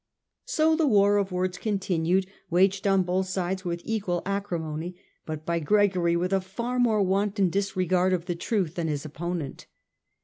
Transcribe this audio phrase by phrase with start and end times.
[0.45, 5.59] So the war of words continued, waged on both sides with equal acrimony, but by
[5.59, 9.67] Gregory with a far more wanton disregard of the truth than his opponent.